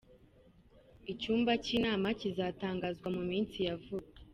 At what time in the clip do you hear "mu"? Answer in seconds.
3.15-3.21